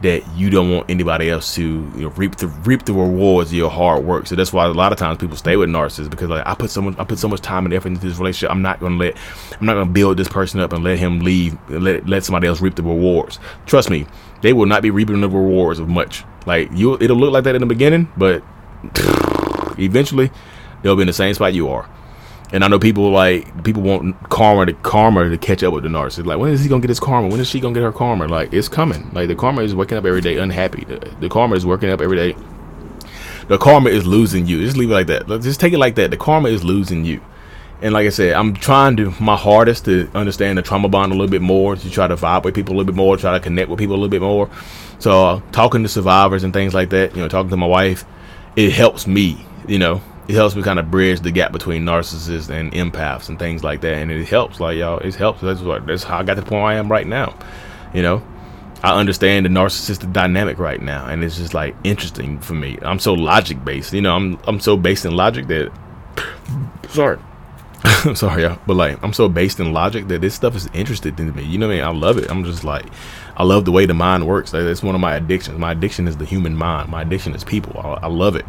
that 0.02 0.26
you 0.36 0.50
don't 0.50 0.70
want 0.70 0.90
anybody 0.90 1.30
else 1.30 1.54
to 1.54 1.62
you 1.62 2.02
know, 2.02 2.08
reap 2.10 2.36
the 2.36 2.48
reap 2.48 2.84
the 2.84 2.92
rewards 2.92 3.50
of 3.50 3.56
your 3.56 3.70
hard 3.70 4.04
work. 4.04 4.26
So 4.26 4.34
that's 4.34 4.52
why 4.52 4.66
a 4.66 4.68
lot 4.68 4.92
of 4.92 4.98
times 4.98 5.18
people 5.18 5.36
stay 5.36 5.56
with 5.56 5.68
narcissists 5.68 6.10
because 6.10 6.28
like 6.28 6.46
I 6.46 6.54
put 6.54 6.70
so 6.70 6.82
much 6.82 6.98
I 6.98 7.04
put 7.04 7.18
so 7.18 7.28
much 7.28 7.40
time 7.40 7.64
and 7.64 7.72
effort 7.72 7.88
into 7.88 8.06
this 8.06 8.18
relationship. 8.18 8.50
I'm 8.50 8.62
not 8.62 8.80
gonna 8.80 8.96
let 8.96 9.16
I'm 9.58 9.66
not 9.66 9.74
gonna 9.74 9.90
build 9.90 10.16
this 10.16 10.28
person 10.28 10.60
up 10.60 10.72
and 10.72 10.84
let 10.84 10.98
him 10.98 11.20
leave. 11.20 11.56
Let 11.70 12.06
let 12.08 12.24
somebody 12.24 12.48
else 12.48 12.60
reap 12.60 12.74
the 12.74 12.82
rewards. 12.82 13.38
Trust 13.66 13.90
me, 13.90 14.06
they 14.42 14.52
will 14.52 14.66
not 14.66 14.82
be 14.82 14.90
reaping 14.90 15.20
the 15.20 15.28
rewards 15.28 15.78
of 15.78 15.88
much. 15.88 16.24
Like 16.46 16.70
you, 16.72 16.94
it'll 17.00 17.16
look 17.16 17.32
like 17.32 17.44
that 17.44 17.54
in 17.54 17.60
the 17.60 17.66
beginning, 17.66 18.08
but 18.16 18.42
eventually 19.78 20.30
they'll 20.82 20.96
be 20.96 21.02
in 21.02 21.08
the 21.08 21.12
same 21.12 21.34
spot 21.34 21.54
you 21.54 21.68
are. 21.68 21.88
And 22.52 22.62
I 22.62 22.68
know 22.68 22.78
people 22.78 23.10
like 23.10 23.64
people 23.64 23.82
want 23.82 24.28
karma 24.30 24.66
to 24.66 24.72
karma 24.72 25.28
to 25.28 25.36
catch 25.38 25.62
up 25.62 25.72
with 25.72 25.82
the 25.82 25.88
narcissist. 25.88 26.26
Like, 26.26 26.38
when 26.38 26.52
is 26.52 26.62
he 26.62 26.68
gonna 26.68 26.80
get 26.80 26.90
his 26.90 27.00
karma? 27.00 27.28
When 27.28 27.40
is 27.40 27.48
she 27.48 27.58
gonna 27.58 27.74
get 27.74 27.82
her 27.82 27.92
karma? 27.92 28.28
Like, 28.28 28.52
it's 28.52 28.68
coming. 28.68 29.10
Like 29.12 29.28
the 29.28 29.34
karma 29.34 29.62
is 29.62 29.74
waking 29.74 29.98
up 29.98 30.04
every 30.04 30.20
day 30.20 30.38
unhappy. 30.38 30.84
The, 30.84 30.98
the 31.20 31.28
karma 31.28 31.56
is 31.56 31.66
working 31.66 31.90
up 31.90 32.00
every 32.00 32.16
day 32.16 32.36
the 33.48 33.58
karma 33.58 33.90
is 33.90 34.06
losing 34.06 34.46
you. 34.46 34.64
Just 34.64 34.76
leave 34.76 34.90
it 34.90 34.94
like 34.94 35.06
that. 35.06 35.26
Just 35.40 35.60
take 35.60 35.72
it 35.72 35.78
like 35.78 35.94
that. 35.96 36.10
The 36.10 36.16
karma 36.16 36.48
is 36.48 36.64
losing 36.64 37.04
you. 37.04 37.20
And 37.82 37.92
like 37.92 38.06
I 38.06 38.10
said, 38.10 38.32
I'm 38.32 38.54
trying 38.54 38.96
to 38.96 39.12
my 39.20 39.36
hardest 39.36 39.84
to 39.84 40.10
understand 40.14 40.56
the 40.56 40.62
trauma 40.62 40.88
bond 40.88 41.12
a 41.12 41.14
little 41.14 41.30
bit 41.30 41.42
more, 41.42 41.76
to 41.76 41.90
try 41.90 42.08
to 42.08 42.16
vibe 42.16 42.44
with 42.44 42.54
people 42.54 42.74
a 42.74 42.76
little 42.76 42.90
bit 42.92 42.96
more, 42.96 43.16
try 43.16 43.32
to 43.32 43.40
connect 43.40 43.68
with 43.68 43.78
people 43.78 43.94
a 43.94 43.98
little 43.98 44.08
bit 44.08 44.22
more. 44.22 44.50
So 44.98 45.24
uh, 45.24 45.40
talking 45.52 45.82
to 45.82 45.88
survivors 45.88 46.42
and 46.42 46.54
things 46.54 46.72
like 46.72 46.90
that, 46.90 47.14
you 47.14 47.20
know, 47.20 47.28
talking 47.28 47.50
to 47.50 47.56
my 47.56 47.66
wife, 47.66 48.04
it 48.56 48.72
helps 48.72 49.06
me. 49.06 49.44
You 49.68 49.78
know, 49.78 50.00
it 50.28 50.34
helps 50.34 50.56
me 50.56 50.62
kind 50.62 50.78
of 50.78 50.90
bridge 50.90 51.20
the 51.20 51.30
gap 51.30 51.52
between 51.52 51.84
narcissists 51.84 52.50
and 52.50 52.72
empaths 52.72 53.28
and 53.28 53.38
things 53.38 53.62
like 53.62 53.80
that. 53.82 53.94
And 53.94 54.10
it 54.10 54.28
helps, 54.28 54.58
like 54.58 54.76
y'all, 54.76 54.98
it 54.98 55.14
helps. 55.14 55.40
That's 55.40 55.60
what 55.60 55.86
that's 55.86 56.02
how 56.02 56.18
I 56.18 56.22
got 56.24 56.34
to 56.34 56.40
the 56.40 56.46
point 56.46 56.64
I 56.64 56.74
am 56.74 56.90
right 56.90 57.06
now. 57.06 57.38
You 57.94 58.02
know, 58.02 58.22
I 58.82 58.98
understand 58.98 59.46
the 59.46 59.50
narcissistic 59.50 60.12
dynamic 60.12 60.58
right 60.58 60.82
now, 60.82 61.06
and 61.06 61.22
it's 61.22 61.36
just 61.36 61.54
like 61.54 61.76
interesting 61.84 62.40
for 62.40 62.54
me. 62.54 62.78
I'm 62.82 62.98
so 62.98 63.14
logic 63.14 63.64
based. 63.64 63.92
You 63.92 64.02
know, 64.02 64.16
I'm 64.16 64.38
I'm 64.46 64.60
so 64.60 64.76
based 64.76 65.04
in 65.04 65.14
logic 65.14 65.46
that. 65.46 65.72
sorry. 66.88 67.18
I'm 67.84 68.16
sorry, 68.16 68.42
y'all, 68.42 68.58
but 68.66 68.74
like 68.74 69.02
I'm 69.04 69.12
so 69.12 69.28
based 69.28 69.60
in 69.60 69.72
logic 69.72 70.08
that 70.08 70.22
this 70.22 70.34
stuff 70.34 70.56
is 70.56 70.68
interested 70.72 71.20
in 71.20 71.34
me. 71.36 71.44
You 71.44 71.58
know 71.58 71.68
what 71.68 71.74
I 71.74 71.76
mean? 71.76 71.84
I 71.84 71.90
love 71.90 72.18
it. 72.18 72.28
I'm 72.30 72.42
just 72.42 72.64
like, 72.64 72.86
I 73.36 73.44
love 73.44 73.64
the 73.64 73.72
way 73.72 73.86
the 73.86 73.94
mind 73.94 74.26
works. 74.26 74.52
Like, 74.52 74.62
it's 74.62 74.82
one 74.82 74.94
of 74.94 75.00
my 75.00 75.14
addictions. 75.14 75.58
My 75.58 75.72
addiction 75.72 76.08
is 76.08 76.16
the 76.16 76.24
human 76.24 76.56
mind. 76.56 76.90
My 76.90 77.02
addiction 77.02 77.34
is 77.34 77.44
people. 77.44 77.78
I, 77.78 78.04
I 78.04 78.06
love 78.08 78.34
it. 78.34 78.46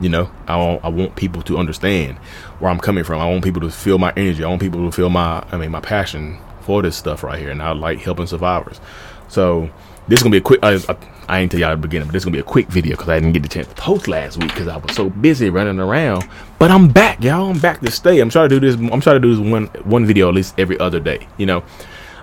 You 0.00 0.08
know, 0.08 0.30
I 0.48 0.56
want, 0.56 0.84
I 0.84 0.88
want 0.88 1.16
people 1.16 1.42
to 1.42 1.56
understand 1.56 2.18
where 2.58 2.70
I'm 2.70 2.80
coming 2.80 3.04
from. 3.04 3.20
I 3.20 3.28
want 3.28 3.44
people 3.44 3.62
to 3.62 3.70
feel 3.70 3.98
my 3.98 4.12
energy. 4.16 4.42
I 4.42 4.48
want 4.48 4.60
people 4.60 4.84
to 4.84 4.92
feel 4.92 5.08
my, 5.08 5.44
I 5.52 5.56
mean, 5.56 5.70
my 5.70 5.80
passion 5.80 6.38
for 6.62 6.82
this 6.82 6.96
stuff 6.96 7.22
right 7.22 7.38
here. 7.38 7.50
And 7.50 7.62
I 7.62 7.72
like 7.72 8.00
helping 8.00 8.26
survivors. 8.26 8.80
So 9.28 9.70
this 10.08 10.18
is 10.18 10.22
gonna 10.22 10.32
be 10.32 10.38
a 10.38 10.42
quick. 10.42 10.60
I, 10.62 10.74
I, 10.74 10.96
I 11.28 11.40
ain't 11.40 11.50
tell 11.50 11.60
y'all 11.60 11.70
at 11.70 11.76
the 11.76 11.88
beginning, 11.88 12.08
but 12.08 12.12
this 12.12 12.20
is 12.20 12.24
gonna 12.24 12.36
be 12.36 12.40
a 12.40 12.44
quick 12.44 12.68
video 12.68 12.92
because 12.92 13.08
I 13.08 13.18
didn't 13.18 13.32
get 13.32 13.42
the 13.42 13.48
chance 13.48 13.66
to 13.68 13.74
post 13.74 14.08
last 14.08 14.36
week 14.36 14.48
because 14.48 14.68
I 14.68 14.76
was 14.76 14.94
so 14.94 15.08
busy 15.08 15.48
running 15.48 15.78
around. 15.78 16.28
But 16.58 16.70
I'm 16.70 16.88
back, 16.88 17.22
y'all. 17.22 17.50
I'm 17.50 17.58
back 17.58 17.80
to 17.80 17.90
stay. 17.90 18.20
I'm 18.20 18.30
trying 18.30 18.48
to 18.48 18.60
do 18.60 18.66
this. 18.66 18.76
I'm 18.92 19.00
trying 19.00 19.16
to 19.16 19.20
do 19.20 19.34
this 19.34 19.50
one 19.50 19.66
one 19.84 20.04
video 20.04 20.28
at 20.28 20.34
least 20.34 20.58
every 20.58 20.78
other 20.78 21.00
day. 21.00 21.26
You 21.38 21.46
know, 21.46 21.64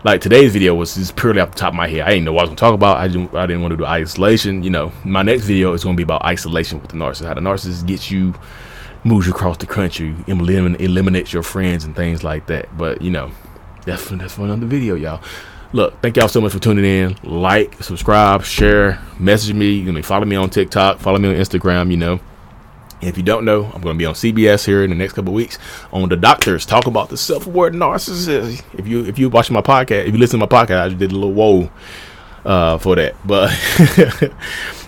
like 0.04 0.22
today's 0.22 0.52
video 0.52 0.74
was 0.74 0.96
just 0.96 1.16
purely 1.16 1.40
off 1.40 1.52
the 1.52 1.58
top 1.58 1.70
of 1.70 1.76
my 1.76 1.88
head. 1.88 2.02
I 2.02 2.10
didn't 2.10 2.26
know 2.26 2.34
what 2.34 2.42
I 2.42 2.44
was 2.44 2.50
gonna 2.50 2.58
talk 2.58 2.74
about. 2.74 2.98
I 2.98 3.08
didn't. 3.08 3.36
I 3.36 3.46
didn't 3.46 3.62
want 3.62 3.72
to 3.72 3.78
do 3.78 3.86
isolation. 3.86 4.64
You 4.64 4.70
know, 4.70 4.92
my 5.04 5.22
next 5.22 5.44
video 5.44 5.74
is 5.74 5.84
gonna 5.84 5.96
be 5.96 6.04
about 6.04 6.24
isolation 6.26 6.82
with 6.82 6.92
the 6.92 6.98
narcissist. 6.98 7.28
How 7.28 7.34
the 7.34 7.42
narcissist 7.42 7.86
gets 7.86 8.10
you, 8.10 8.34
moves 9.04 9.28
you 9.28 9.34
across 9.34 9.58
the 9.58 9.68
country, 9.68 10.14
elimin- 10.28 10.80
eliminates 10.80 11.32
your 11.34 11.44
friends 11.44 11.84
and 11.86 11.96
things 11.96 12.24
like 12.24 12.48
that. 12.48 12.76
But 12.78 13.02
you 13.02 13.12
know, 13.12 13.32
that's 13.86 14.10
that's 14.10 14.34
for 14.34 14.44
another 14.44 14.66
video, 14.66 14.96
y'all. 14.96 15.22
Look, 15.74 16.02
thank 16.02 16.18
y'all 16.18 16.28
so 16.28 16.42
much 16.42 16.52
for 16.52 16.60
tuning 16.60 16.84
in. 16.84 17.16
Like, 17.24 17.82
subscribe, 17.82 18.44
share, 18.44 19.00
message 19.18 19.54
me. 19.54 19.72
You 19.76 19.92
know, 19.92 20.02
follow 20.02 20.26
me 20.26 20.36
on 20.36 20.50
TikTok, 20.50 21.00
follow 21.00 21.18
me 21.18 21.30
on 21.30 21.36
Instagram. 21.36 21.92
You 21.92 21.98
know, 21.98 22.20
if 23.02 23.18
you 23.18 23.24
don't 23.24 23.46
know, 23.46 23.66
I'm 23.66 23.82
going 23.82 23.96
to 23.96 24.00
be 24.00 24.06
on 24.06 24.14
CBS 24.14 24.66
here 24.66 24.84
in 24.84 24.90
the 24.90 24.96
next 24.96 25.14
couple 25.14 25.34
weeks 25.34 25.58
on 25.92 26.08
the 26.10 26.16
doctors 26.16 26.66
talk 26.66 26.88
about 26.88 27.10
the 27.10 27.18
self-aware 27.18 27.72
narcissist. 27.72 28.64
If 28.78 28.88
you 28.88 29.06
if 29.06 29.18
you 29.18 29.30
watching 29.30 29.54
my 29.54 29.62
podcast, 29.62 30.06
if 30.06 30.14
you 30.14 30.20
listen 30.20 30.40
to 30.40 30.46
my 30.46 30.66
podcast, 30.66 30.80
I 30.80 30.90
did 30.90 31.12
a 31.12 31.16
little 31.16 31.34
whoa 31.34 31.72
uh, 32.46 32.78
for 32.78 32.96
that. 32.96 33.16
But 33.26 33.52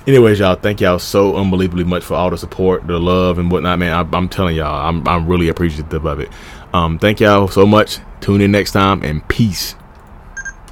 anyways, 0.07 0.39
y'all, 0.39 0.55
thank 0.55 0.81
y'all 0.81 0.99
so 0.99 1.35
unbelievably 1.35 1.83
much 1.85 2.03
for 2.03 2.15
all 2.15 2.29
the 2.29 2.37
support, 2.37 2.85
the 2.87 2.99
love, 2.99 3.39
and 3.39 3.51
whatnot, 3.51 3.79
man. 3.79 3.93
I, 3.93 4.17
am 4.17 4.29
telling 4.29 4.55
y'all, 4.55 4.87
I'm 4.87 5.07
I'm 5.07 5.27
really 5.27 5.49
appreciative 5.49 6.05
of 6.05 6.19
it. 6.19 6.29
Um, 6.73 6.99
thank 6.99 7.19
y'all 7.19 7.47
so 7.47 7.65
much. 7.65 7.99
Tune 8.19 8.41
in 8.41 8.51
next 8.51 8.71
time 8.71 9.03
and 9.03 9.27
peace. 9.27 9.75